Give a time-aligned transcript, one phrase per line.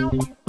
[0.00, 0.39] Música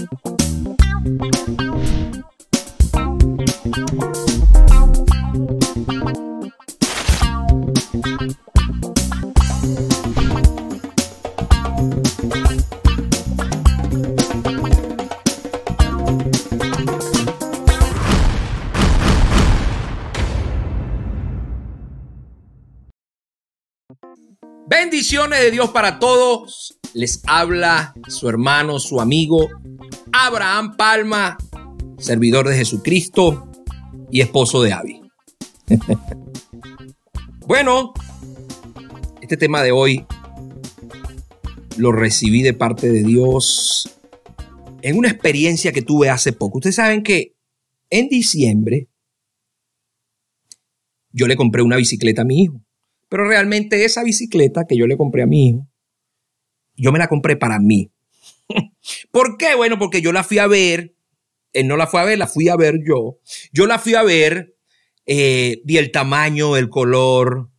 [25.30, 26.80] De Dios para todos.
[26.96, 29.50] Les habla su hermano, su amigo
[30.12, 31.38] Abraham Palma,
[32.00, 33.48] servidor de Jesucristo
[34.10, 35.02] y esposo de Abby.
[37.46, 37.94] bueno,
[39.22, 40.08] este tema de hoy
[41.78, 43.96] lo recibí de parte de Dios
[44.82, 46.58] en una experiencia que tuve hace poco.
[46.58, 47.36] Ustedes saben que
[47.92, 48.90] en diciembre
[51.12, 52.60] yo le compré una bicicleta a mi hijo.
[53.12, 55.68] Pero realmente esa bicicleta que yo le compré a mi hijo,
[56.78, 57.92] yo me la compré para mí.
[59.12, 59.54] ¿Por qué?
[59.54, 60.96] Bueno, porque yo la fui a ver,
[61.52, 63.20] él no la fue a ver, la fui a ver yo.
[63.52, 64.56] Yo la fui a ver,
[65.06, 67.50] eh, vi el tamaño, el color,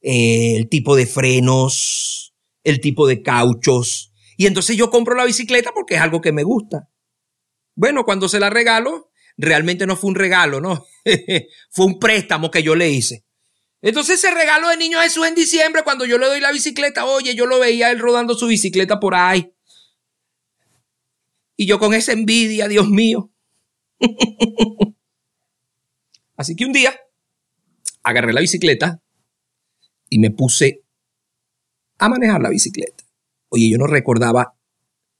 [0.00, 2.34] eh, el tipo de frenos,
[2.64, 4.14] el tipo de cauchos.
[4.38, 6.88] Y entonces yo compro la bicicleta porque es algo que me gusta.
[7.74, 10.86] Bueno, cuando se la regalo, realmente no fue un regalo, ¿no?
[11.70, 13.26] fue un préstamo que yo le hice.
[13.82, 17.34] Entonces ese regalo de niño Jesús en diciembre, cuando yo le doy la bicicleta, oye,
[17.34, 19.54] yo lo veía él rodando su bicicleta por ahí.
[21.56, 23.30] Y yo con esa envidia, Dios mío.
[26.36, 26.94] Así que un día
[28.02, 29.02] agarré la bicicleta
[30.08, 30.82] y me puse
[31.98, 33.04] a manejar la bicicleta.
[33.48, 34.54] Oye, yo no recordaba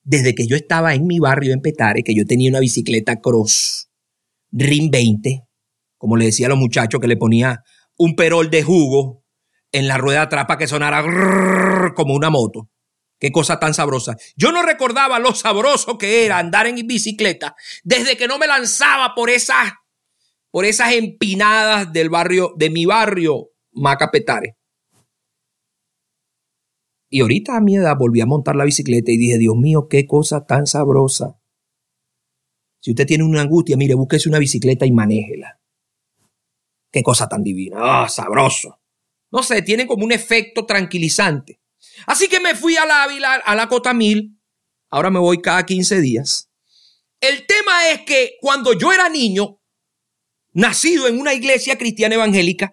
[0.02, 3.90] desde que yo estaba en mi barrio en Petare que yo tenía una bicicleta cross
[4.50, 5.44] RIM 20,
[5.98, 7.62] como le decía a los muchachos que le ponía
[8.00, 9.26] un perol de jugo
[9.72, 11.04] en la rueda atrás para que sonara
[11.94, 12.70] como una moto.
[13.18, 14.16] Qué cosa tan sabrosa.
[14.36, 19.14] Yo no recordaba lo sabroso que era andar en bicicleta desde que no me lanzaba
[19.14, 19.72] por esas,
[20.50, 24.56] por esas empinadas del barrio, de mi barrio, Macapetare.
[27.10, 30.06] Y ahorita a mi edad volví a montar la bicicleta y dije, Dios mío, qué
[30.06, 31.38] cosa tan sabrosa.
[32.80, 35.59] Si usted tiene una angustia, mire, búsquese una bicicleta y manéjela.
[36.90, 37.76] Qué cosa tan divina.
[37.80, 38.80] Ah, sabroso.
[39.30, 41.60] No sé, tiene como un efecto tranquilizante.
[42.06, 44.36] Así que me fui a la Ávila, a la Cota Mil.
[44.90, 46.50] Ahora me voy cada 15 días.
[47.20, 49.60] El tema es que cuando yo era niño,
[50.52, 52.72] nacido en una iglesia cristiana evangélica,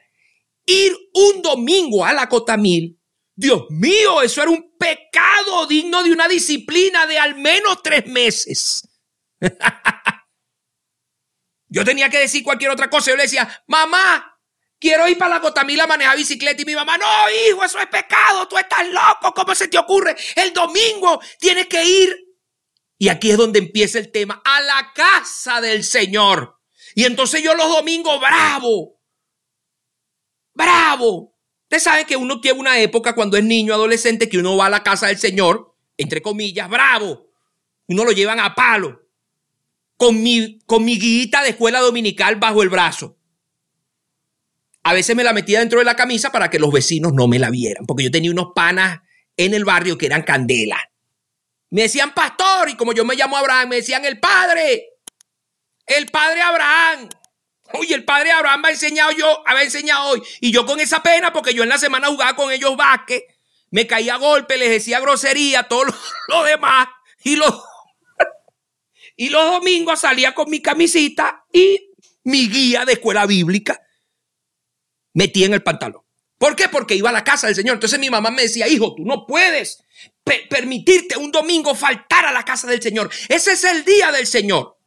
[0.66, 3.00] ir un domingo a la Cota Mil,
[3.36, 8.88] Dios mío, eso era un pecado digno de una disciplina de al menos tres meses.
[11.70, 13.12] Yo tenía que decir cualquier otra cosa.
[13.12, 14.40] Yo le decía, mamá,
[14.80, 16.62] quiero ir para la Gotamila a manejar bicicleta.
[16.62, 18.48] Y mi mamá, no, hijo, eso es pecado.
[18.48, 19.34] Tú estás loco.
[19.34, 20.16] ¿Cómo se te ocurre?
[20.36, 22.16] El domingo tienes que ir.
[22.98, 24.42] Y aquí es donde empieza el tema.
[24.44, 26.58] A la casa del Señor.
[26.96, 29.00] Y entonces yo los domingos, bravo.
[30.54, 31.36] Bravo.
[31.64, 34.70] Ustedes saben que uno tiene una época cuando es niño, adolescente, que uno va a
[34.70, 37.30] la casa del Señor, entre comillas, bravo.
[37.88, 39.07] Uno lo llevan a palo
[39.98, 43.18] con mi, con mi guita de escuela dominical bajo el brazo.
[44.84, 47.40] A veces me la metía dentro de la camisa para que los vecinos no me
[47.40, 49.02] la vieran, porque yo tenía unos panas
[49.36, 50.80] en el barrio que eran candela.
[51.72, 54.86] Me decían pastor, y como yo me llamo Abraham, me decían el padre,
[55.86, 57.10] el padre Abraham.
[57.74, 60.22] Oye, el padre Abraham me ha enseñado yo, había enseñado hoy.
[60.40, 63.24] Y yo con esa pena, porque yo en la semana jugaba con ellos básquet,
[63.72, 65.94] me caía a golpe, les decía grosería, todo lo,
[66.30, 66.88] lo demás.
[67.24, 67.62] Y los
[69.18, 71.92] y los domingos salía con mi camisita y
[72.24, 73.82] mi guía de escuela bíblica
[75.14, 76.04] metí en el pantalón.
[76.38, 76.70] ¿Por qué?
[76.70, 77.74] Porque iba a la casa del Señor.
[77.74, 79.84] Entonces mi mamá me decía, hijo, tú no puedes
[80.50, 83.10] permitirte un domingo faltar a la casa del Señor.
[83.28, 84.78] Ese es el día del Señor.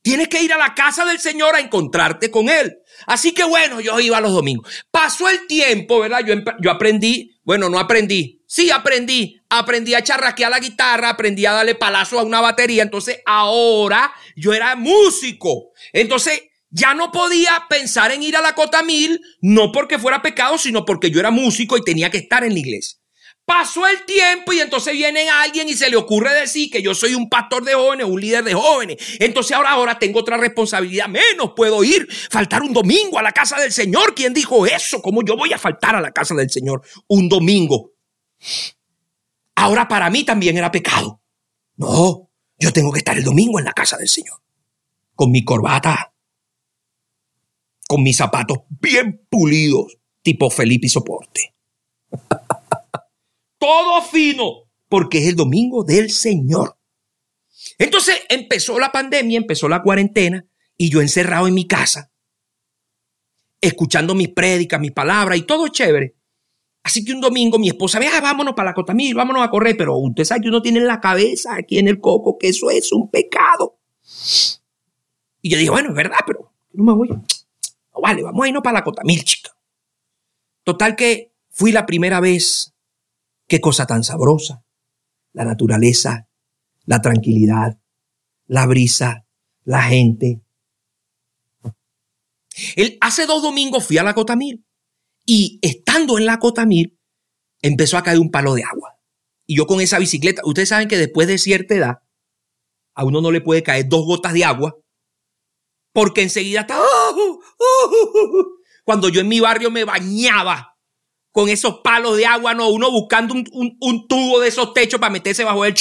[0.00, 2.78] Tienes que ir a la casa del Señor a encontrarte con Él.
[3.06, 4.72] Así que bueno, yo iba los domingos.
[4.92, 6.20] Pasó el tiempo, ¿verdad?
[6.24, 9.40] Yo, yo aprendí, bueno, no aprendí, Sí, aprendí.
[9.48, 12.82] Aprendí a charrasquear la guitarra, aprendí a darle palazo a una batería.
[12.82, 15.70] Entonces, ahora yo era músico.
[15.90, 20.58] Entonces, ya no podía pensar en ir a la cota mil, no porque fuera pecado,
[20.58, 22.98] sino porque yo era músico y tenía que estar en la iglesia.
[23.46, 27.14] Pasó el tiempo y entonces viene alguien y se le ocurre decir que yo soy
[27.14, 28.98] un pastor de jóvenes, un líder de jóvenes.
[29.18, 31.52] Entonces ahora, ahora tengo otra responsabilidad menos.
[31.56, 34.14] Puedo ir, faltar un domingo a la casa del Señor.
[34.14, 35.00] ¿Quién dijo eso?
[35.00, 37.91] ¿Cómo yo voy a faltar a la casa del Señor un domingo?
[39.54, 41.20] Ahora para mí también era pecado.
[41.76, 44.40] No, yo tengo que estar el domingo en la casa del Señor.
[45.14, 46.14] Con mi corbata.
[47.88, 51.54] Con mis zapatos bien pulidos, tipo Felipe y Soporte.
[53.62, 56.76] todo fino, porque es el domingo del Señor.
[57.78, 60.44] Entonces empezó la pandemia, empezó la cuarentena
[60.76, 62.10] y yo encerrado en mi casa,
[63.60, 66.16] escuchando mis prédicas, mis palabras y todo chévere.
[66.82, 69.76] Así que un domingo mi esposa ve, ah, vámonos para la Cotamil, vámonos a correr,
[69.76, 72.70] pero usted sabe que uno tiene en la cabeza aquí en el coco que eso
[72.70, 73.78] es un pecado.
[75.40, 77.08] Y yo dije, bueno, es verdad, pero no me voy.
[77.08, 79.50] No vale, vamos a irnos para la Cotamil, chica.
[80.64, 82.74] Total que fui la primera vez.
[83.46, 84.64] Qué cosa tan sabrosa.
[85.32, 86.28] La naturaleza,
[86.84, 87.78] la tranquilidad,
[88.46, 89.26] la brisa,
[89.64, 90.42] la gente.
[92.76, 94.64] El, hace dos domingos fui a la Cotamil
[95.24, 96.98] y estando en la Cotamir,
[97.60, 98.98] empezó a caer un palo de agua.
[99.46, 101.98] Y yo con esa bicicleta, ustedes saben que después de cierta edad,
[102.94, 104.76] a uno no le puede caer dos gotas de agua,
[105.92, 106.80] porque enseguida está...
[106.80, 108.46] ¡oh, oh, oh,
[108.84, 110.76] Cuando yo en mi barrio me bañaba
[111.30, 115.44] con esos palos de agua, no, uno buscando un, tubo de esos techos para meterse
[115.44, 115.74] bajo el...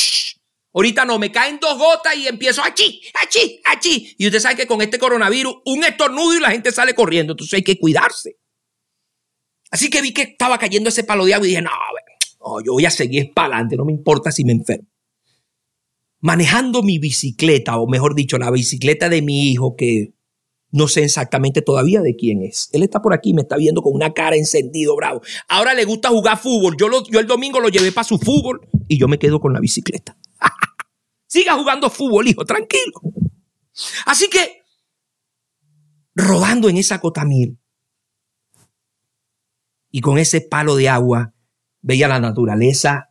[0.74, 4.16] Ahorita no, me caen dos gotas y empiezo achí, achí, achí.
[4.18, 7.34] Y usted sabe que con este coronavirus, un estornudo y la gente sale corriendo.
[7.34, 8.38] Entonces hay que cuidarse.
[9.72, 11.72] Así que vi que estaba cayendo ese palo de agua y dije, no,
[12.64, 14.88] yo voy a seguir para adelante, no me importa si me enfermo.
[16.20, 20.14] Manejando mi bicicleta, o mejor dicho, la bicicleta de mi hijo, que
[20.72, 22.70] no sé exactamente todavía de quién es.
[22.74, 25.22] Él está por aquí, me está viendo con una cara encendido, bravo.
[25.48, 26.76] Ahora le gusta jugar fútbol.
[26.78, 29.60] Yo, yo el domingo lo llevé para su fútbol y yo me quedo con la
[29.60, 30.18] bicicleta.
[31.28, 33.02] Siga jugando fútbol, hijo, tranquilo.
[34.06, 34.64] Así que,
[36.14, 37.58] rodando en esa cotamil,
[39.92, 41.34] y con ese palo de agua
[41.82, 43.10] veía la naturaleza,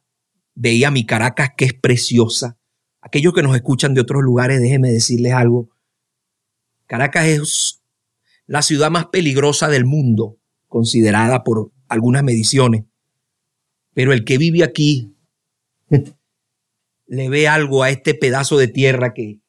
[0.55, 2.59] veía mi Caracas que es preciosa.
[3.00, 5.71] Aquellos que nos escuchan de otros lugares, déjenme decirles algo.
[6.87, 7.82] Caracas es
[8.47, 12.85] la ciudad más peligrosa del mundo, considerada por algunas mediciones.
[13.94, 15.15] Pero el que vive aquí
[17.06, 19.41] le ve algo a este pedazo de tierra que,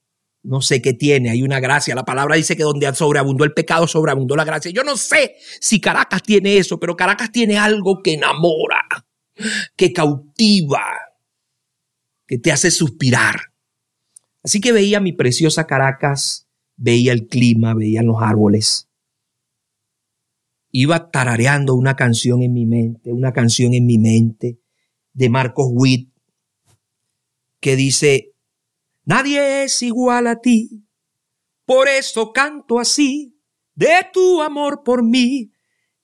[0.43, 1.95] no sé qué tiene, hay una gracia.
[1.95, 4.71] La palabra dice que donde sobreabundó el pecado, sobreabundó la gracia.
[4.71, 8.81] Yo no sé si Caracas tiene eso, pero Caracas tiene algo que enamora,
[9.75, 10.83] que cautiva,
[12.25, 13.51] que te hace suspirar.
[14.43, 18.87] Así que veía mi preciosa Caracas, veía el clima, veía los árboles.
[20.71, 24.59] Iba tarareando una canción en mi mente, una canción en mi mente
[25.13, 26.09] de Marcos Witt,
[27.59, 28.30] que dice,
[29.11, 30.87] Nadie es igual a ti,
[31.65, 33.37] por eso canto así,
[33.75, 35.51] de tu amor por mí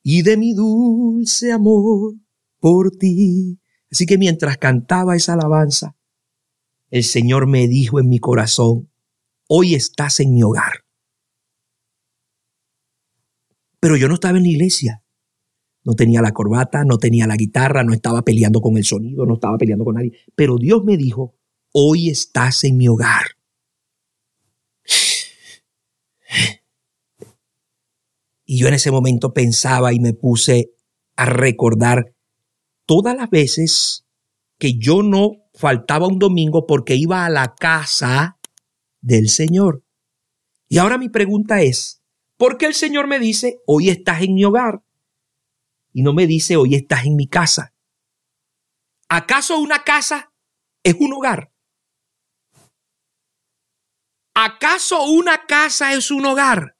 [0.02, 2.16] y de mi dulce amor
[2.60, 3.58] por ti.
[3.90, 5.96] Así que mientras cantaba esa alabanza,
[6.90, 8.90] el Señor me dijo en mi corazón,
[9.48, 10.84] hoy estás en mi hogar.
[13.80, 15.02] Pero yo no estaba en la iglesia.
[15.82, 19.36] No tenía la corbata, no tenía la guitarra, no estaba peleando con el sonido, no
[19.36, 20.12] estaba peleando con nadie.
[20.34, 21.37] Pero Dios me dijo,
[21.80, 23.36] hoy estás en mi hogar.
[28.44, 30.72] Y yo en ese momento pensaba y me puse
[31.14, 32.14] a recordar
[32.84, 34.06] todas las veces
[34.58, 38.38] que yo no faltaba un domingo porque iba a la casa
[39.00, 39.84] del Señor.
[40.68, 42.02] Y ahora mi pregunta es,
[42.36, 44.82] ¿por qué el Señor me dice, hoy estás en mi hogar?
[45.92, 47.72] Y no me dice, hoy estás en mi casa.
[49.08, 50.32] ¿Acaso una casa
[50.82, 51.52] es un hogar?
[54.40, 56.76] ¿Acaso una casa es un hogar?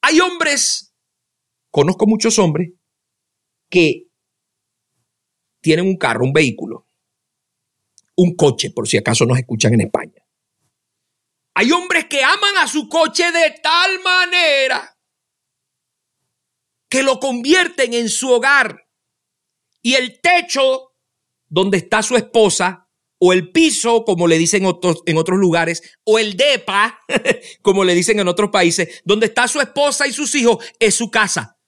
[0.00, 0.94] Hay hombres,
[1.72, 2.70] conozco muchos hombres,
[3.68, 4.06] que
[5.60, 6.86] tienen un carro, un vehículo,
[8.14, 10.24] un coche, por si acaso nos escuchan en España.
[11.54, 14.96] Hay hombres que aman a su coche de tal manera
[16.88, 18.88] que lo convierten en su hogar
[19.82, 20.94] y el techo
[21.48, 22.88] donde está su esposa
[23.22, 27.00] o el piso, como le dicen otros, en otros lugares, o el DEPA,
[27.62, 31.10] como le dicen en otros países, donde está su esposa y sus hijos, es su
[31.10, 31.58] casa.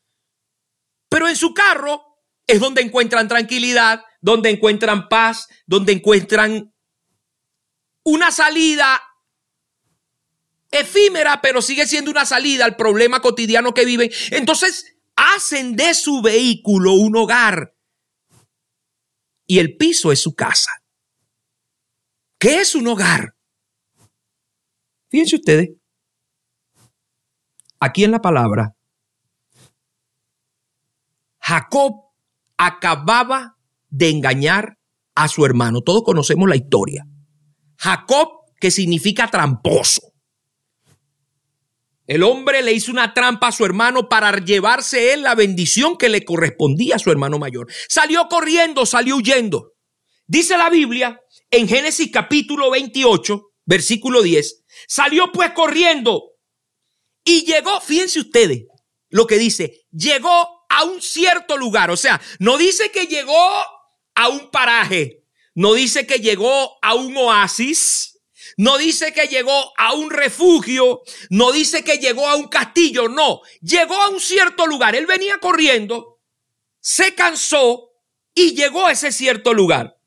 [1.10, 2.02] Pero en su carro
[2.46, 6.74] es donde encuentran tranquilidad, donde encuentran paz, donde encuentran
[8.02, 9.02] una salida
[10.70, 14.10] efímera, pero sigue siendo una salida al problema cotidiano que viven.
[14.30, 17.74] Entonces, hacen de su vehículo un hogar
[19.46, 20.81] y el piso es su casa.
[22.42, 23.36] ¿Qué es un hogar?
[25.08, 25.68] Fíjense ustedes,
[27.78, 28.74] aquí en la palabra,
[31.38, 31.92] Jacob
[32.56, 33.56] acababa
[33.90, 34.76] de engañar
[35.14, 35.82] a su hermano.
[35.82, 37.06] Todos conocemos la historia.
[37.76, 40.12] Jacob, que significa tramposo.
[42.08, 46.08] El hombre le hizo una trampa a su hermano para llevarse él la bendición que
[46.08, 47.68] le correspondía a su hermano mayor.
[47.88, 49.74] Salió corriendo, salió huyendo.
[50.26, 51.21] Dice la Biblia
[51.52, 54.64] en Génesis capítulo 28, versículo 10.
[54.88, 56.32] Salió pues corriendo
[57.24, 58.64] y llegó, fíjense ustedes
[59.10, 61.90] lo que dice, llegó a un cierto lugar.
[61.90, 63.36] O sea, no dice que llegó
[64.14, 68.18] a un paraje, no dice que llegó a un oasis,
[68.56, 73.42] no dice que llegó a un refugio, no dice que llegó a un castillo, no,
[73.60, 74.96] llegó a un cierto lugar.
[74.96, 76.18] Él venía corriendo,
[76.80, 77.90] se cansó
[78.34, 79.98] y llegó a ese cierto lugar.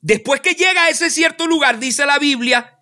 [0.00, 2.78] Después que llega a ese cierto lugar, dice la Biblia,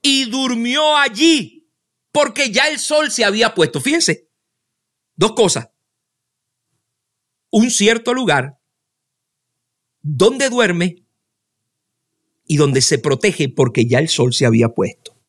[0.00, 1.68] y durmió allí,
[2.12, 3.80] porque ya el sol se había puesto.
[3.80, 4.28] Fíjense,
[5.14, 5.70] dos cosas.
[7.50, 8.58] Un cierto lugar
[10.00, 11.04] donde duerme
[12.46, 15.20] y donde se protege porque ya el sol se había puesto.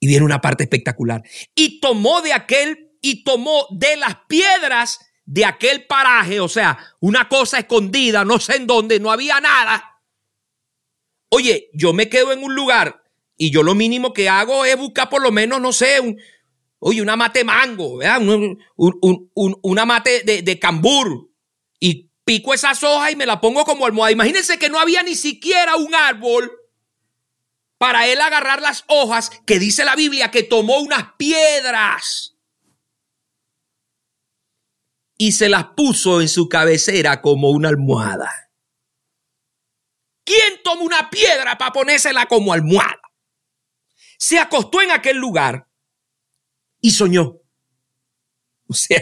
[0.00, 1.22] Y viene una parte espectacular.
[1.54, 7.28] Y tomó de aquel, y tomó de las piedras de aquel paraje, o sea, una
[7.28, 9.97] cosa escondida, no sé en dónde, no había nada.
[11.30, 13.02] Oye, yo me quedo en un lugar
[13.36, 16.18] y yo lo mínimo que hago es buscar por lo menos, no sé, un,
[16.78, 18.00] oye, una mate mango,
[19.62, 21.30] una mate de, de cambur
[21.78, 24.12] y pico esas hojas y me la pongo como almohada.
[24.12, 26.50] Imagínense que no había ni siquiera un árbol
[27.78, 32.36] para él agarrar las hojas, que dice la Biblia que tomó unas piedras
[35.16, 38.47] y se las puso en su cabecera como una almohada.
[40.28, 43.00] ¿Quién toma una piedra para ponérsela como almohada?
[44.18, 45.66] Se acostó en aquel lugar
[46.82, 47.36] y soñó.
[48.70, 49.00] O sea,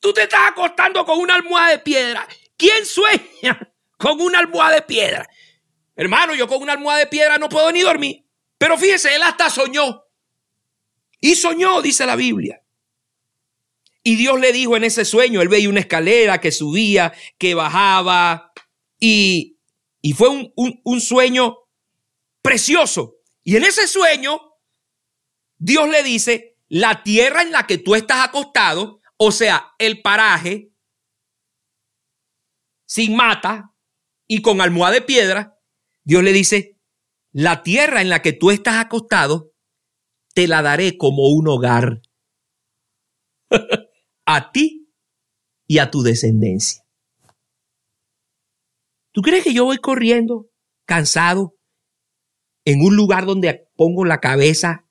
[0.00, 2.26] Tú te estás acostando con una almohada de piedra.
[2.56, 5.28] ¿Quién sueña con una almohada de piedra?
[5.94, 8.26] Hermano, yo con una almohada de piedra no puedo ni dormir.
[8.58, 10.02] Pero fíjese, él hasta soñó.
[11.20, 12.60] Y soñó, dice la Biblia.
[14.02, 18.52] Y Dios le dijo en ese sueño, él veía una escalera que subía, que bajaba.
[18.98, 19.51] Y,
[20.02, 20.52] y fue un,
[20.84, 21.56] un sueño
[22.42, 23.14] precioso.
[23.42, 24.38] Y en ese sueño,
[25.56, 30.72] Dios le dice, la tierra en la que tú estás acostado o sea, el paraje
[32.84, 33.72] sin mata
[34.26, 35.60] y con almohada de piedra,
[36.02, 36.80] Dios le dice,
[37.30, 39.52] la tierra en la que tú estás acostado,
[40.34, 42.02] te la daré como un hogar
[44.26, 44.92] a ti
[45.68, 46.81] y a tu descendencia.
[49.12, 50.48] ¿Tú crees que yo voy corriendo,
[50.86, 51.54] cansado,
[52.64, 54.86] en un lugar donde pongo la cabeza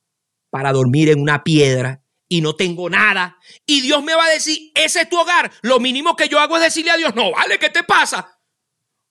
[0.49, 3.37] para dormir en una piedra y no tengo nada.
[3.65, 5.51] Y Dios me va a decir, ese es tu hogar.
[5.63, 8.39] Lo mínimo que yo hago es decirle a Dios, no, vale, ¿qué te pasa?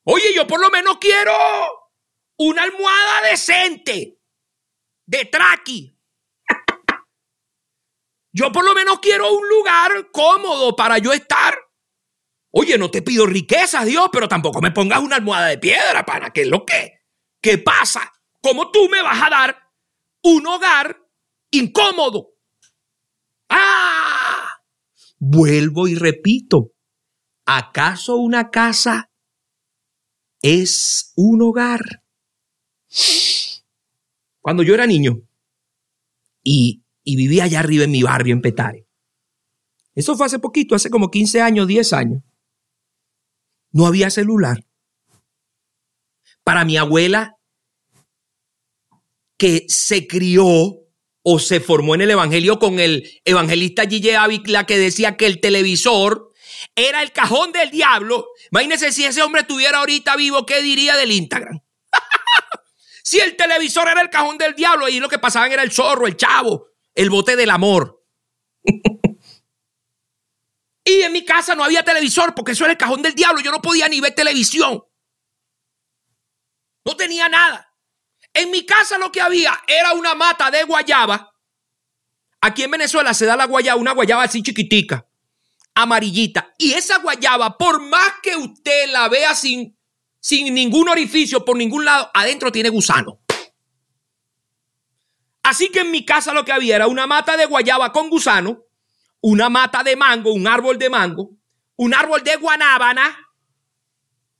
[0.03, 1.33] Oye, yo por lo menos quiero
[2.37, 4.19] una almohada decente
[5.05, 5.95] de traqui.
[8.33, 11.55] yo por lo menos quiero un lugar cómodo para yo estar.
[12.51, 16.31] Oye, no te pido riquezas, Dios, pero tampoco me pongas una almohada de piedra, para
[16.31, 16.99] ¿Qué es lo que?
[17.39, 18.11] ¿Qué pasa?
[18.41, 19.57] ¿Cómo tú me vas a dar
[20.23, 20.97] un hogar
[21.49, 22.33] incómodo?
[23.49, 24.47] ¡Ah!
[25.17, 26.73] Vuelvo y repito,
[27.45, 29.11] ¿acaso una casa
[30.41, 32.03] es un hogar?
[34.41, 35.21] Cuando yo era niño
[36.43, 38.87] y, y vivía allá arriba en mi barrio, en Petare,
[39.93, 42.23] eso fue hace poquito, hace como 15 años, 10 años,
[43.71, 44.63] no había celular.
[46.43, 47.37] Para mi abuela,
[49.37, 50.81] que se crió
[51.23, 55.39] o se formó en el Evangelio con el evangelista Gille Ávila que decía que el
[55.39, 56.31] televisor
[56.75, 58.27] era el cajón del diablo.
[58.51, 61.59] Imagínense si ese hombre estuviera ahorita vivo, ¿qué diría del Instagram?
[63.03, 66.07] si el televisor era el cajón del diablo, y lo que pasaban era el zorro,
[66.07, 68.03] el chavo, el bote del amor.
[70.83, 73.41] y en mi casa no había televisor porque eso era el cajón del diablo.
[73.41, 74.83] Yo no podía ni ver televisión.
[76.83, 77.75] No tenía nada.
[78.33, 81.33] En mi casa lo que había era una mata de guayaba.
[82.41, 85.07] Aquí en Venezuela se da la guayaba, una guayaba así chiquitica,
[85.75, 86.53] amarillita.
[86.57, 89.77] Y esa guayaba, por más que usted la vea sin,
[90.19, 93.21] sin ningún orificio, por ningún lado, adentro tiene gusano.
[95.43, 98.63] Así que en mi casa lo que había era una mata de guayaba con gusano,
[99.21, 101.31] una mata de mango, un árbol de mango,
[101.75, 103.15] un árbol de guanábana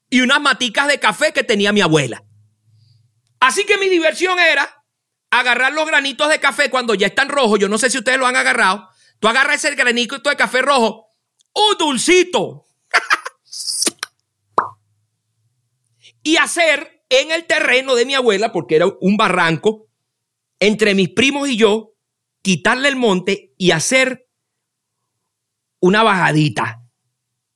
[0.09, 2.23] y unas maticas de café que tenía mi abuela.
[3.39, 4.83] Así que mi diversión era
[5.29, 7.59] agarrar los granitos de café cuando ya están rojos.
[7.59, 8.89] Yo no sé si ustedes lo han agarrado.
[9.19, 11.07] Tú agarras ese granito de café rojo,
[11.53, 12.65] un dulcito.
[16.23, 19.87] y hacer en el terreno de mi abuela, porque era un barranco,
[20.59, 21.93] entre mis primos y yo,
[22.41, 24.27] quitarle el monte y hacer
[25.81, 26.77] una bajadita.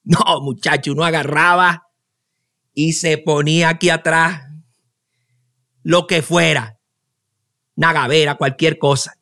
[0.08, 1.90] No, muchacho, uno agarraba
[2.76, 4.44] y se ponía aquí atrás
[5.82, 6.78] lo que fuera.
[7.76, 9.18] Una gavera, cualquier cosa.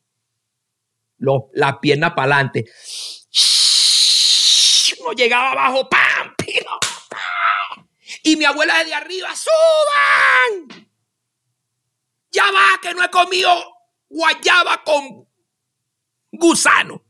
[1.16, 2.66] las piernas para adelante.
[5.00, 5.88] Uno llegaba abajo.
[5.88, 6.34] ¡pam!
[8.22, 10.86] Y mi abuela desde arriba, ¡suban!
[12.30, 13.74] Ya va, que no he comido
[14.08, 15.26] guayaba con
[16.32, 17.02] gusano.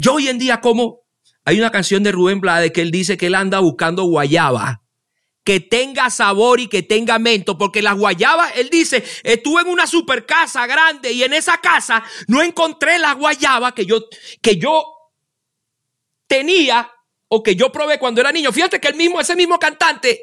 [0.00, 1.00] Yo hoy en día como,
[1.44, 4.82] hay una canción de Rubén Blades que él dice que él anda buscando guayaba
[5.48, 9.86] que tenga sabor y que tenga mento, porque las guayabas, él dice, estuve en una
[9.86, 14.04] super casa grande y en esa casa no encontré las guayabas que yo,
[14.42, 14.84] que yo
[16.26, 16.92] tenía
[17.28, 18.52] o que yo probé cuando era niño.
[18.52, 20.20] Fíjate que el mismo, ese mismo cantante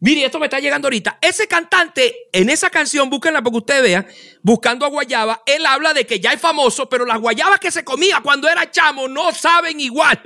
[0.00, 1.18] Mire, esto me está llegando ahorita.
[1.20, 4.06] Ese cantante, en esa canción, búsquenla para que ustedes vean,
[4.42, 7.84] buscando a Guayaba, él habla de que ya es famoso, pero las guayabas que se
[7.84, 10.20] comía cuando era chamo no saben igual.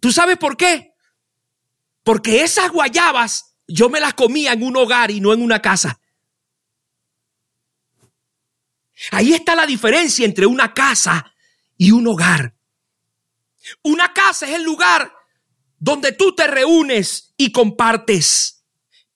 [0.00, 0.94] ¿Tú sabes por qué?
[2.02, 6.00] Porque esas guayabas yo me las comía en un hogar y no en una casa.
[9.10, 11.32] Ahí está la diferencia entre una casa
[11.76, 12.54] y un hogar.
[13.82, 15.12] Una casa es el lugar
[15.78, 18.59] donde tú te reúnes y compartes.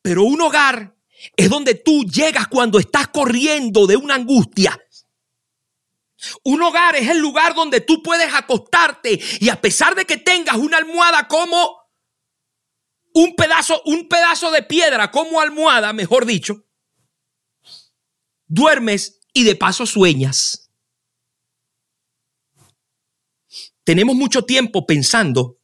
[0.04, 0.94] Pero un hogar
[1.34, 4.78] es donde tú llegas cuando estás corriendo de una angustia.
[6.42, 10.56] Un hogar es el lugar donde tú puedes acostarte y a pesar de que tengas
[10.56, 11.88] una almohada como
[13.14, 16.66] un pedazo, un pedazo de piedra como almohada, mejor dicho,
[18.46, 20.70] duermes y de paso sueñas.
[23.84, 25.62] Tenemos mucho tiempo pensando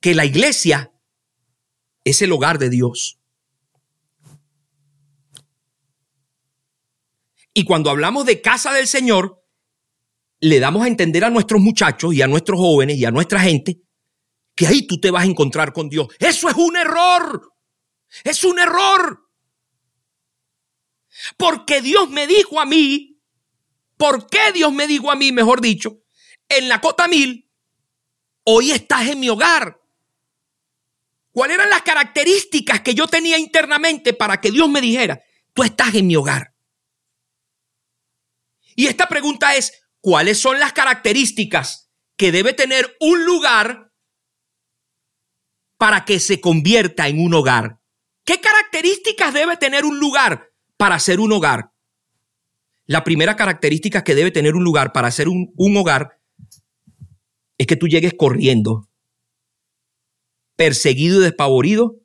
[0.00, 0.92] que la iglesia
[2.06, 3.18] es el hogar de Dios.
[7.52, 9.42] Y cuando hablamos de casa del Señor,
[10.38, 13.80] le damos a entender a nuestros muchachos y a nuestros jóvenes y a nuestra gente
[14.54, 16.06] que ahí tú te vas a encontrar con Dios.
[16.20, 17.52] Eso es un error.
[18.22, 19.28] Es un error.
[21.36, 23.20] Porque Dios me dijo a mí,
[23.96, 26.04] ¿por qué Dios me dijo a mí, mejor dicho,
[26.48, 27.50] en la cota mil,
[28.44, 29.80] hoy estás en mi hogar?
[31.36, 35.20] ¿Cuáles eran las características que yo tenía internamente para que Dios me dijera,
[35.52, 36.54] tú estás en mi hogar?
[38.74, 43.92] Y esta pregunta es, ¿cuáles son las características que debe tener un lugar
[45.76, 47.80] para que se convierta en un hogar?
[48.24, 51.70] ¿Qué características debe tener un lugar para ser un hogar?
[52.86, 56.18] La primera característica que debe tener un lugar para ser un, un hogar
[57.58, 58.85] es que tú llegues corriendo
[60.56, 62.00] perseguido y despavorido,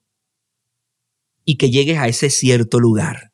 [1.45, 3.33] y que llegues a ese cierto lugar.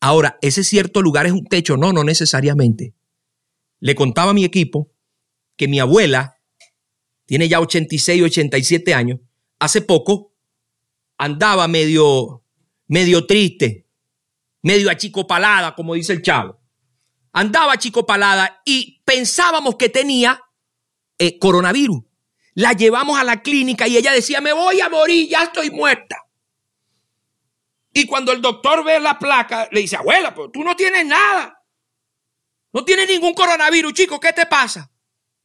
[0.00, 2.94] Ahora, ese cierto lugar es un techo, no, no necesariamente.
[3.80, 4.92] Le contaba a mi equipo
[5.56, 6.38] que mi abuela
[7.24, 9.20] tiene ya 86, 87 años,
[9.58, 10.32] hace poco
[11.18, 12.44] andaba medio,
[12.86, 13.88] medio triste,
[14.62, 16.60] medio achicopalada, como dice el chavo.
[17.32, 20.40] Andaba achicopalada y pensábamos que tenía
[21.18, 22.04] eh, coronavirus
[22.56, 26.16] la llevamos a la clínica y ella decía, me voy a morir, ya estoy muerta.
[27.92, 31.62] Y cuando el doctor ve la placa, le dice, abuela, pero tú no tienes nada.
[32.72, 34.90] No tienes ningún coronavirus, chico, ¿qué te pasa?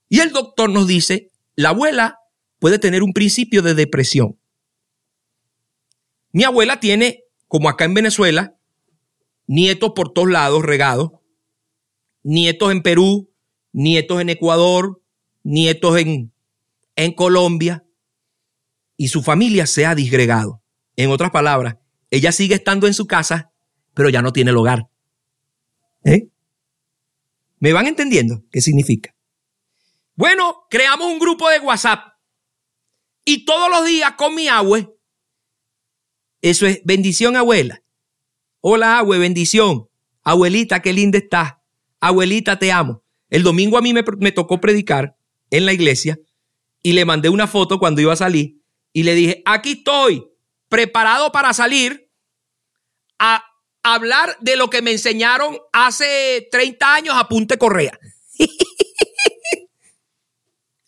[0.08, 2.18] Y el doctor nos dice, la abuela
[2.60, 4.40] puede tener un principio de depresión.
[6.32, 8.56] Mi abuela tiene, como acá en Venezuela,
[9.48, 11.12] nietos por todos lados regados,
[12.24, 13.30] nietos en Perú,
[13.74, 15.02] nietos en Ecuador,
[15.44, 16.31] nietos en
[17.04, 17.84] en Colombia
[18.96, 20.62] y su familia se ha disgregado.
[20.96, 21.78] En otras palabras,
[22.12, 23.52] ella sigue estando en su casa,
[23.96, 24.88] pero ya no tiene el hogar.
[26.04, 26.28] ¿Eh?
[27.58, 29.16] ¿Me van entendiendo qué significa?
[30.14, 32.14] Bueno, creamos un grupo de WhatsApp
[33.26, 34.94] y todos los días con mi abue,
[36.42, 37.82] eso es bendición abuela.
[38.60, 39.88] Hola abue, bendición.
[40.22, 41.54] Abuelita, qué linda estás.
[42.00, 43.04] Abuelita, te amo.
[43.32, 45.18] El domingo a mí me, me tocó predicar
[45.50, 46.20] en la iglesia
[46.84, 48.62] y le mandé una foto cuando iba a salir
[48.94, 50.26] y le dije, aquí estoy,
[50.70, 52.10] preparado para salir
[53.20, 53.44] a
[53.84, 57.98] hablar de lo que me enseñaron hace 30 años a Punte Correa.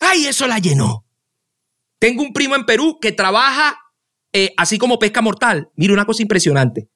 [0.00, 1.06] Ay, eso la llenó.
[1.98, 3.78] Tengo un primo en Perú que trabaja
[4.32, 5.70] eh, así como pesca mortal.
[5.76, 6.88] Mira, una cosa impresionante.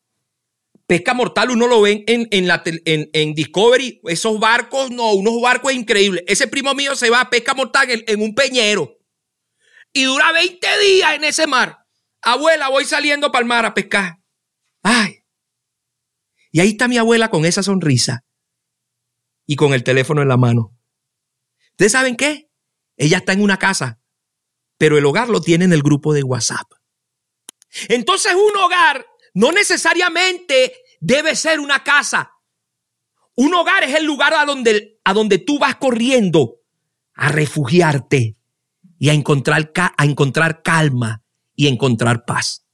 [0.89, 5.75] Pesca mortal, uno lo ve en, en, la, en, Discovery, esos barcos, no, unos barcos
[5.75, 6.25] increíbles.
[6.27, 8.97] Ese primo mío se va a pesca mortal en, un peñero
[9.93, 11.85] y dura 20 días en ese mar.
[12.23, 14.19] Abuela, voy saliendo para el mar a pescar.
[14.83, 15.19] Ay.
[16.53, 18.25] Y ahí está mi abuela con esa sonrisa,
[19.45, 20.75] y con el teléfono en la mano.
[21.73, 22.51] ¿Ustedes saben qué?
[22.97, 24.01] Ella está en una casa,
[24.79, 26.73] pero el hogar lo tiene en el grupo de WhatsApp.
[27.91, 32.33] Entonces un hogar no necesariamente debe ser una casa.
[33.35, 36.57] Un hogar es el lugar a donde, a donde tú vas corriendo
[37.15, 38.37] a refugiarte
[38.99, 41.23] y a encontrar, a encontrar calma
[41.55, 42.67] y encontrar paz.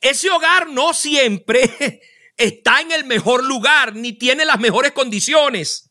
[0.00, 2.00] Ese hogar no siempre
[2.36, 5.90] está en el mejor lugar ni tiene las mejores condiciones.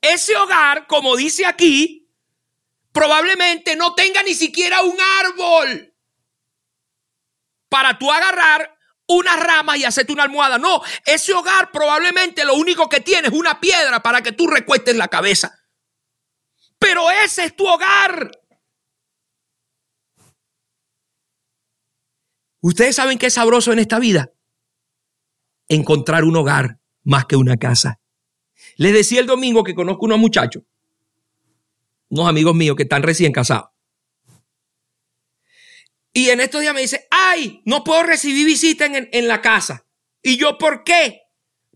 [0.00, 2.08] Ese hogar, como dice aquí,
[2.92, 5.94] probablemente no tenga ni siquiera un árbol
[7.68, 8.75] para tú agarrar
[9.08, 10.58] unas ramas y hacerte una almohada.
[10.58, 14.96] No, ese hogar probablemente lo único que tiene es una piedra para que tú recuestes
[14.96, 15.58] la cabeza.
[16.78, 18.30] Pero ese es tu hogar.
[22.60, 24.32] Ustedes saben qué es sabroso en esta vida.
[25.68, 28.00] Encontrar un hogar más que una casa.
[28.76, 30.64] Les decía el domingo que conozco unos muchachos,
[32.08, 33.75] unos amigos míos que están recién casados.
[36.16, 39.84] Y en estos días me dice, ay, no puedo recibir visita en, en la casa.
[40.22, 41.24] Y yo, ¿por qué?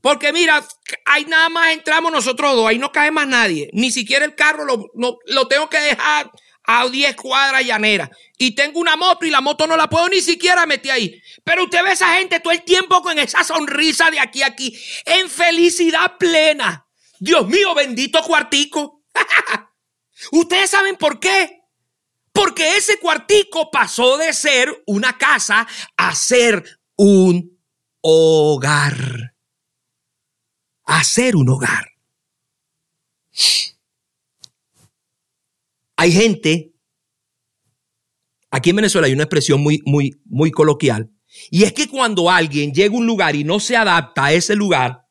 [0.00, 0.66] Porque mira,
[1.04, 3.68] ahí nada más entramos nosotros dos, ahí no cae más nadie.
[3.74, 6.30] Ni siquiera el carro lo, lo tengo que dejar
[6.64, 8.08] a 10 cuadras llaneras.
[8.38, 11.22] Y tengo una moto y la moto no la puedo ni siquiera meter ahí.
[11.44, 14.74] Pero usted ve esa gente todo el tiempo con esa sonrisa de aquí a aquí,
[15.04, 16.86] en felicidad plena.
[17.18, 19.02] Dios mío, bendito cuartico.
[20.32, 21.59] Ustedes saben por qué.
[22.32, 25.66] Porque ese cuartico pasó de ser una casa
[25.96, 26.64] a ser
[26.96, 27.58] un
[28.00, 29.34] hogar.
[30.84, 31.86] A ser un hogar.
[35.96, 36.72] Hay gente,
[38.50, 41.10] aquí en Venezuela hay una expresión muy, muy, muy coloquial,
[41.50, 44.56] y es que cuando alguien llega a un lugar y no se adapta a ese
[44.56, 45.06] lugar,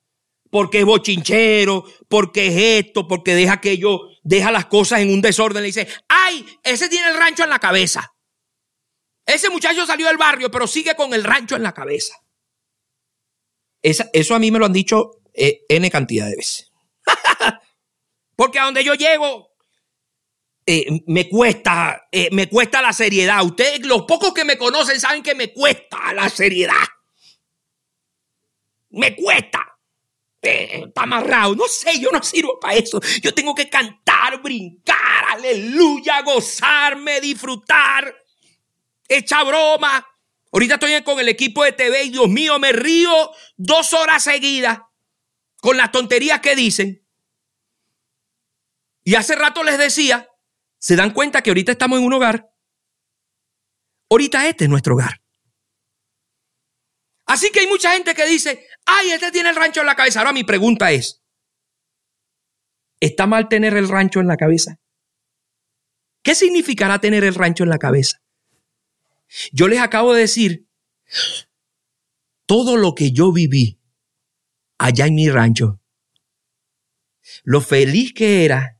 [0.50, 5.62] porque es bochinchero, porque es esto, porque deja aquello, deja las cosas en un desorden,
[5.62, 8.14] le dice, ay, ese tiene el rancho en la cabeza.
[9.26, 12.16] Ese muchacho salió del barrio, pero sigue con el rancho en la cabeza.
[13.82, 16.72] eso a mí me lo han dicho eh, N cantidad de veces.
[18.36, 19.50] porque a donde yo llego,
[20.66, 23.44] eh, me cuesta, eh, me cuesta la seriedad.
[23.44, 26.76] Ustedes, los pocos que me conocen, saben que me cuesta la seriedad.
[28.92, 29.69] Me cuesta.
[30.42, 31.56] Está amarrado.
[31.56, 33.00] No sé, yo no sirvo para eso.
[33.22, 38.16] Yo tengo que cantar, brincar, aleluya, gozarme, disfrutar,
[39.08, 40.06] echa broma.
[40.52, 44.80] Ahorita estoy con el equipo de TV y Dios mío, me río dos horas seguidas
[45.58, 47.06] con las tonterías que dicen.
[49.04, 50.28] Y hace rato les decía,
[50.78, 52.50] se dan cuenta que ahorita estamos en un hogar.
[54.10, 55.22] Ahorita este es nuestro hogar.
[57.26, 60.20] Así que hay mucha gente que dice, ay, este tiene el rancho en la cabeza.
[60.20, 61.24] Ahora mi pregunta es,
[63.00, 64.80] ¿está mal tener el rancho en la cabeza?
[66.24, 68.22] ¿Qué significará tener el rancho en la cabeza?
[69.52, 70.68] Yo les acabo de decir
[72.46, 73.80] todo lo que yo viví
[74.78, 75.80] allá en mi rancho,
[77.44, 78.80] lo feliz que era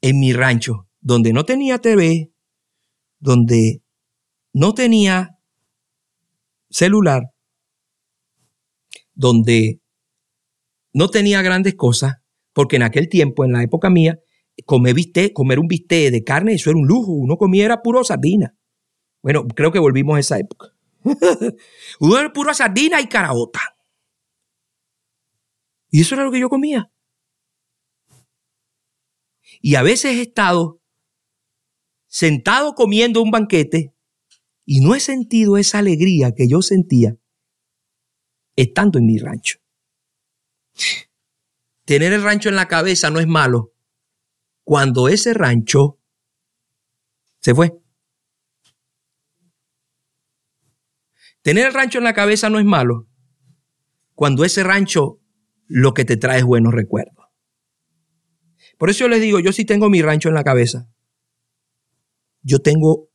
[0.00, 2.32] en mi rancho, donde no tenía TV,
[3.18, 3.82] donde
[4.52, 5.38] no tenía
[6.70, 7.32] celular,
[9.18, 9.80] donde
[10.94, 12.18] no tenía grandes cosas,
[12.54, 14.20] porque en aquel tiempo, en la época mía,
[14.64, 14.94] comer,
[15.34, 17.12] comer un bistec de carne, eso era un lujo.
[17.12, 18.54] Uno comía era puro sardina.
[19.20, 20.72] Bueno, creo que volvimos a esa época.
[22.00, 23.60] Uno era puro sardina y caraota.
[25.90, 26.92] Y eso era lo que yo comía.
[29.60, 30.80] Y a veces he estado
[32.06, 33.92] sentado comiendo un banquete
[34.64, 37.16] y no he sentido esa alegría que yo sentía
[38.62, 39.60] estando en mi rancho.
[41.84, 43.72] Tener el rancho en la cabeza no es malo
[44.64, 46.00] cuando ese rancho
[47.40, 47.80] se fue.
[51.42, 53.08] Tener el rancho en la cabeza no es malo
[54.14, 55.20] cuando ese rancho
[55.68, 57.26] lo que te trae es buenos recuerdos.
[58.76, 60.90] Por eso yo les digo, yo sí tengo mi rancho en la cabeza.
[62.42, 63.08] Yo tengo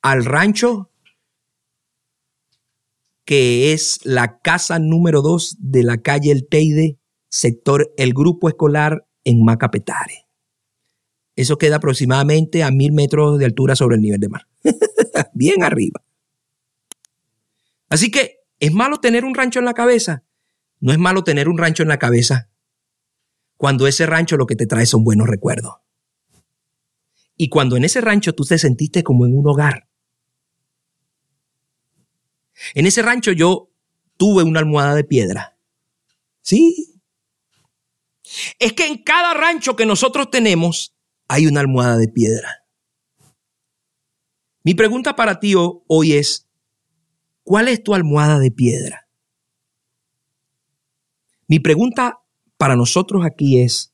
[0.00, 0.91] al rancho
[3.24, 9.06] que es la casa número 2 de la calle El Teide, sector El Grupo Escolar
[9.24, 10.26] en Macapetare.
[11.34, 14.46] Eso queda aproximadamente a mil metros de altura sobre el nivel de mar.
[15.34, 16.02] Bien arriba.
[17.88, 20.24] Así que, ¿es malo tener un rancho en la cabeza?
[20.80, 22.50] No es malo tener un rancho en la cabeza
[23.56, 25.74] cuando ese rancho lo que te trae son buenos recuerdos.
[27.36, 29.88] Y cuando en ese rancho tú te sentiste como en un hogar.
[32.74, 33.70] En ese rancho yo
[34.16, 35.56] tuve una almohada de piedra.
[36.42, 37.00] Sí.
[38.58, 40.94] es que en cada rancho que nosotros tenemos
[41.28, 42.64] hay una almohada de piedra.
[44.64, 46.48] Mi pregunta para ti hoy es,
[47.42, 49.08] ¿cuál es tu almohada de piedra?
[51.48, 52.20] Mi pregunta
[52.56, 53.92] para nosotros aquí es,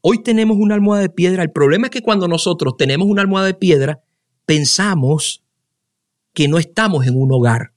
[0.00, 3.48] hoy tenemos una almohada de piedra, el problema es que cuando nosotros tenemos una almohada
[3.48, 4.02] de piedra,
[4.46, 5.42] pensamos
[6.32, 7.72] que no estamos en un hogar.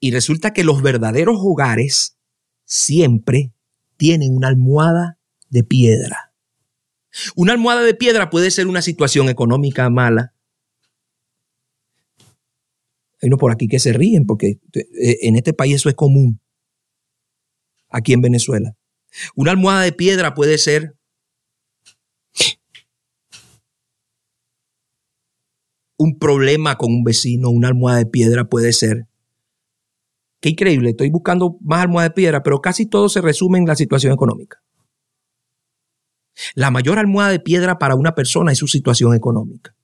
[0.00, 2.16] Y resulta que los verdaderos hogares
[2.64, 3.52] siempre
[3.96, 6.32] tienen una almohada de piedra.
[7.36, 10.34] Una almohada de piedra puede ser una situación económica mala.
[13.22, 16.40] Hay unos por aquí que se ríen porque eh, en este país eso es común.
[17.88, 18.76] Aquí en Venezuela.
[19.36, 20.96] Una almohada de piedra puede ser
[25.96, 27.50] un problema con un vecino.
[27.50, 29.06] Una almohada de piedra puede ser
[30.44, 33.76] Qué increíble, estoy buscando más almohada de piedra, pero casi todo se resume en la
[33.76, 34.62] situación económica.
[36.54, 39.74] La mayor almohada de piedra para una persona es su situación económica.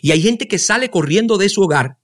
[0.00, 1.98] Y hay gente que sale corriendo de su hogar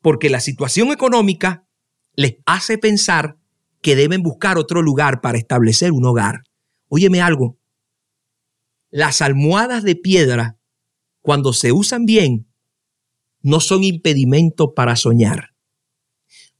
[0.00, 1.66] porque la situación económica
[2.14, 3.36] les hace pensar
[3.82, 6.44] que deben buscar otro lugar para establecer un hogar.
[6.88, 7.58] Óyeme algo,
[8.90, 10.56] las almohadas de piedra,
[11.20, 12.52] cuando se usan bien,
[13.42, 15.50] no son impedimento para soñar.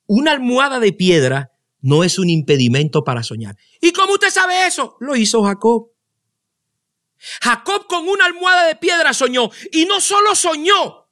[0.06, 3.56] Una almohada de piedra no es un impedimento para soñar.
[3.80, 4.96] ¿Y cómo usted sabe eso?
[5.00, 5.90] Lo hizo Jacob.
[7.42, 9.50] Jacob con una almohada de piedra soñó.
[9.72, 11.08] Y no solo soñó,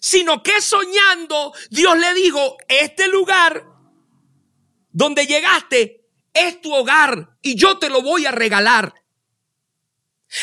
[0.00, 3.64] sino que soñando Dios le dijo, este lugar
[4.90, 8.94] donde llegaste es tu hogar y yo te lo voy a regalar.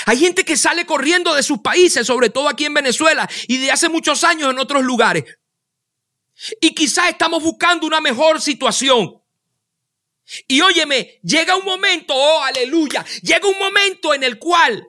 [0.06, 3.72] Hay gente que sale corriendo de sus países, sobre todo aquí en Venezuela y de
[3.72, 5.24] hace muchos años en otros lugares.
[6.60, 9.22] Y quizás estamos buscando una mejor situación.
[10.48, 14.88] Y óyeme, llega un momento, oh aleluya, llega un momento en el cual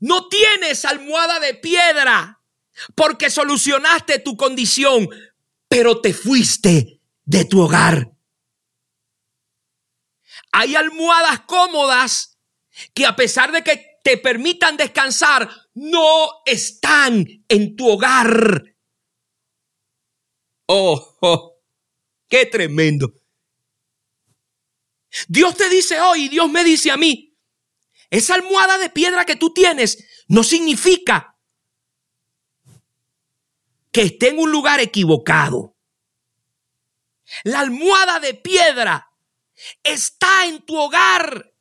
[0.00, 2.40] no tienes almohada de piedra
[2.96, 5.08] porque solucionaste tu condición,
[5.68, 8.10] pero te fuiste de tu hogar.
[10.50, 12.31] Hay almohadas cómodas
[12.94, 18.64] que a pesar de que te permitan descansar, no están en tu hogar.
[20.66, 21.60] Oh, oh,
[22.28, 23.12] qué tremendo.
[25.28, 27.36] Dios te dice hoy, Dios me dice a mí,
[28.10, 31.38] esa almohada de piedra que tú tienes no significa
[33.90, 35.76] que esté en un lugar equivocado.
[37.44, 39.10] La almohada de piedra
[39.82, 41.51] está en tu hogar.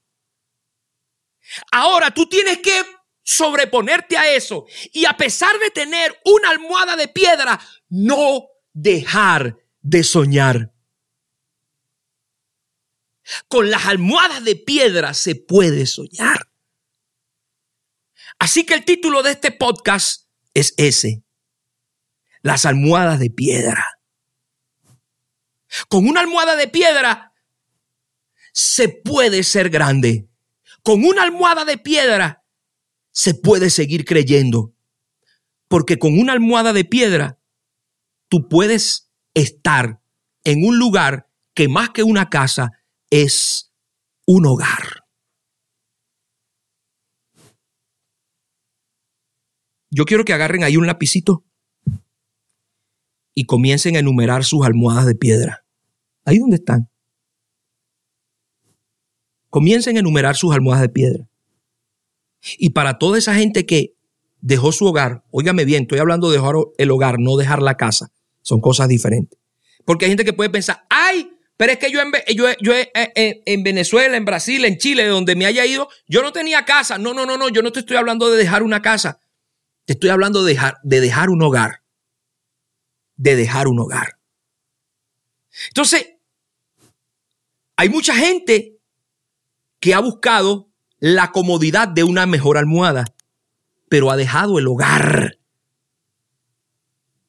[1.71, 2.83] Ahora tú tienes que
[3.23, 7.59] sobreponerte a eso y a pesar de tener una almohada de piedra,
[7.89, 10.73] no dejar de soñar.
[13.47, 16.51] Con las almohadas de piedra se puede soñar.
[18.39, 21.23] Así que el título de este podcast es ese,
[22.41, 23.99] las almohadas de piedra.
[25.87, 27.33] Con una almohada de piedra
[28.51, 30.30] se puede ser grande
[30.83, 32.43] con una almohada de piedra
[33.11, 34.73] se puede seguir creyendo.
[35.67, 37.39] Porque con una almohada de piedra
[38.27, 40.01] tú puedes estar
[40.43, 42.71] en un lugar que más que una casa
[43.09, 43.73] es
[44.25, 45.05] un hogar.
[49.89, 51.45] Yo quiero que agarren ahí un lapicito
[53.33, 55.65] y comiencen a enumerar sus almohadas de piedra.
[56.23, 56.90] Ahí donde están
[59.51, 61.27] comiencen a enumerar sus almohadas de piedra.
[62.57, 63.93] Y para toda esa gente que
[64.39, 68.11] dejó su hogar, óigame bien, estoy hablando de dejar el hogar, no dejar la casa.
[68.41, 69.37] Son cosas diferentes.
[69.85, 73.63] Porque hay gente que puede pensar, ay, pero es que yo en, eh, eh, en
[73.63, 76.97] Venezuela, en Brasil, en Chile, donde me haya ido, yo no tenía casa.
[76.97, 79.19] No, no, no, no, yo no te estoy hablando de dejar una casa.
[79.85, 81.83] Te estoy hablando de dejar, de dejar un hogar.
[83.15, 84.17] De dejar un hogar.
[85.67, 86.15] Entonces,
[87.75, 88.70] hay mucha gente
[89.81, 93.05] que ha buscado la comodidad de una mejor almohada,
[93.89, 95.39] pero ha dejado el hogar.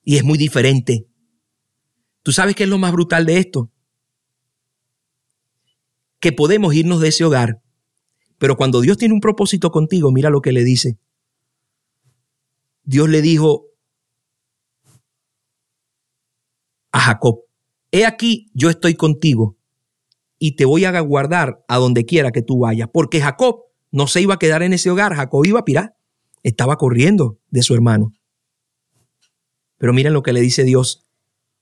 [0.04, 1.08] Y es muy diferente.
[2.22, 3.72] ¿Tú sabes qué es lo más brutal de esto?
[6.20, 7.62] Que podemos irnos de ese hogar,
[8.38, 10.98] pero cuando Dios tiene un propósito contigo, mira lo que le dice.
[12.84, 13.64] Dios le dijo
[16.92, 17.44] a Jacob,
[17.90, 19.56] he aquí, yo estoy contigo
[20.44, 22.88] y te voy a guardar a donde quiera que tú vayas.
[22.92, 23.60] Porque Jacob
[23.92, 25.94] no se iba a quedar en ese hogar, Jacob iba a pirar,
[26.42, 28.12] estaba corriendo de su hermano.
[29.78, 31.06] Pero miren lo que le dice Dios,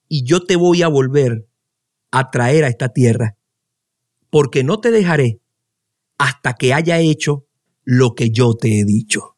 [0.09, 1.47] y yo te voy a volver
[2.11, 3.37] a traer a esta tierra,
[4.31, 5.43] porque no te dejaré
[6.17, 7.45] hasta que haya hecho
[7.85, 9.37] lo que yo te he dicho.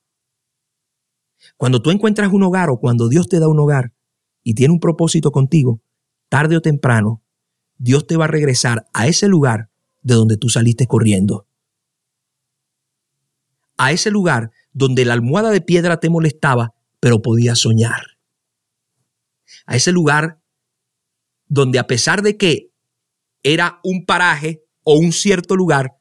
[1.57, 3.93] Cuando tú encuentras un hogar o cuando Dios te da un hogar
[4.45, 5.81] y tiene un propósito contigo,
[6.29, 7.22] tarde o temprano,
[7.83, 9.68] Dios te va a regresar a ese lugar
[10.03, 11.49] de donde tú saliste corriendo.
[13.77, 18.18] A ese lugar donde la almohada de piedra te molestaba, pero podías soñar.
[19.66, 20.40] A ese lugar
[21.49, 22.71] donde a pesar de que
[23.42, 25.97] era un paraje o un cierto lugar,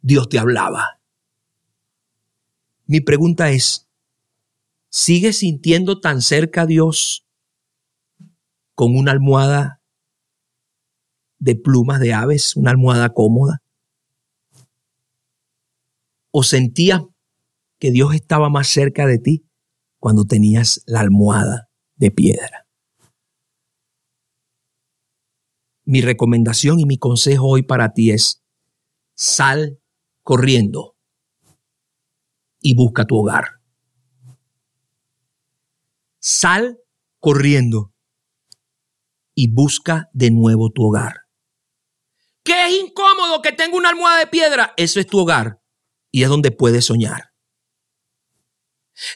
[0.00, 1.00] Dios te hablaba.
[2.86, 3.88] Mi pregunta es,
[4.88, 7.28] ¿sigues sintiendo tan cerca a Dios
[8.74, 9.79] con una almohada
[11.40, 13.62] de plumas de aves, una almohada cómoda?
[16.30, 17.02] ¿O sentías
[17.78, 19.46] que Dios estaba más cerca de ti
[19.98, 22.68] cuando tenías la almohada de piedra?
[25.84, 28.44] Mi recomendación y mi consejo hoy para ti es,
[29.14, 29.80] sal
[30.22, 30.94] corriendo
[32.60, 33.60] y busca tu hogar.
[36.20, 36.78] Sal
[37.18, 37.92] corriendo
[39.34, 41.19] y busca de nuevo tu hogar.
[43.30, 44.74] ¿Qué es incómodo que tenga una almohada de piedra?
[44.76, 45.60] Eso es tu hogar
[46.10, 47.32] y es donde puedes soñar.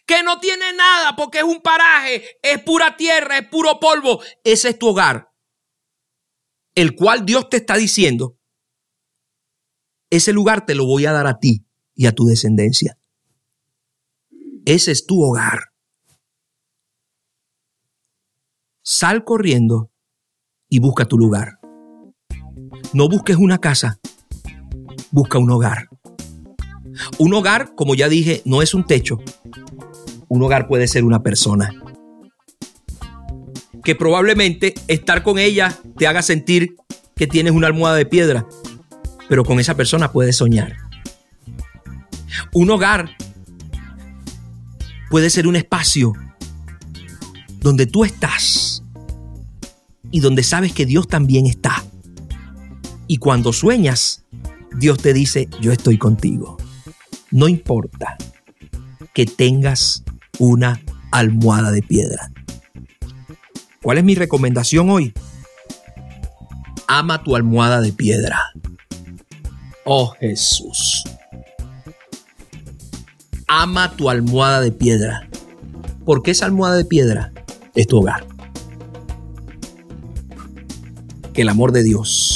[0.06, 4.22] Que no tiene nada porque es un paraje, es pura tierra, es puro polvo.
[4.44, 5.30] Ese es tu hogar.
[6.74, 8.38] El cual Dios te está diciendo,
[10.10, 12.98] ese lugar te lo voy a dar a ti y a tu descendencia.
[14.64, 15.72] Ese es tu hogar.
[18.82, 19.90] Sal corriendo
[20.68, 21.63] y busca tu lugar.
[22.94, 23.98] No busques una casa,
[25.10, 25.88] busca un hogar.
[27.18, 29.18] Un hogar, como ya dije, no es un techo.
[30.28, 31.74] Un hogar puede ser una persona.
[33.82, 36.76] Que probablemente estar con ella te haga sentir
[37.16, 38.46] que tienes una almohada de piedra,
[39.28, 40.76] pero con esa persona puedes soñar.
[42.52, 43.10] Un hogar
[45.10, 46.12] puede ser un espacio
[47.58, 48.84] donde tú estás
[50.12, 51.83] y donde sabes que Dios también está.
[53.06, 54.24] Y cuando sueñas,
[54.76, 56.56] Dios te dice, yo estoy contigo.
[57.30, 58.16] No importa
[59.12, 60.04] que tengas
[60.38, 62.30] una almohada de piedra.
[63.82, 65.12] ¿Cuál es mi recomendación hoy?
[66.86, 68.52] Ama tu almohada de piedra.
[69.84, 71.04] Oh Jesús.
[73.46, 75.28] Ama tu almohada de piedra.
[76.04, 77.32] Porque esa almohada de piedra
[77.74, 78.26] es tu hogar.
[81.32, 82.33] Que el amor de Dios,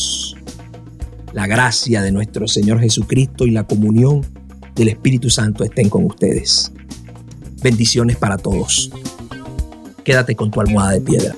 [1.39, 4.27] la gracia de nuestro Señor Jesucristo y la comunión
[4.75, 6.73] del Espíritu Santo estén con ustedes.
[7.63, 8.91] Bendiciones para todos.
[10.03, 11.37] Quédate con tu almohada de piedra.